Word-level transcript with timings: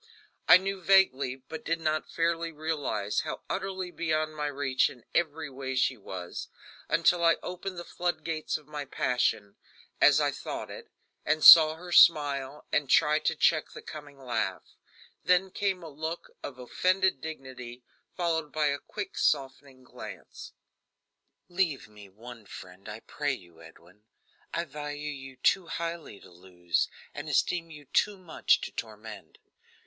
I 0.47 0.57
knew 0.57 0.81
vaguely 0.81 1.35
but 1.35 1.63
did 1.63 1.79
not 1.79 2.09
fairly 2.09 2.51
realize 2.51 3.19
how 3.19 3.41
utterly 3.47 3.91
beyond 3.91 4.35
my 4.35 4.47
reach 4.47 4.89
in 4.89 5.05
every 5.13 5.47
way 5.47 5.75
she 5.75 5.95
was 5.95 6.47
until 6.89 7.23
I 7.23 7.35
opened 7.43 7.77
the 7.77 7.83
flood 7.83 8.23
gates 8.23 8.57
of 8.57 8.65
my 8.65 8.83
passion 8.83 9.57
as 10.01 10.19
I 10.19 10.31
thought 10.31 10.71
it 10.71 10.89
and 11.23 11.43
saw 11.43 11.75
her 11.75 11.91
smile, 11.91 12.65
and 12.71 12.89
try 12.89 13.19
to 13.19 13.35
check 13.35 13.73
the 13.73 13.83
coming 13.83 14.17
laugh. 14.17 14.75
Then 15.23 15.51
came 15.51 15.83
a 15.83 15.87
look 15.89 16.31
of 16.41 16.57
offended 16.57 17.21
dignity, 17.21 17.83
followed 18.17 18.51
by 18.51 18.69
a 18.69 18.79
quick 18.79 19.15
softening 19.19 19.83
glance. 19.83 20.53
"Leave 21.47 21.87
me 21.87 22.09
one 22.09 22.47
friend, 22.47 22.89
I 22.89 23.01
pray 23.01 23.33
you, 23.33 23.61
Edwin. 23.61 24.03
I 24.51 24.65
value 24.65 25.11
you 25.11 25.35
too 25.35 25.67
highly 25.67 26.19
to 26.21 26.31
lose, 26.31 26.87
and 27.13 27.29
esteem 27.29 27.69
you 27.69 27.85
too 27.85 28.17
much 28.17 28.61
to 28.61 28.71
torment. 28.71 29.37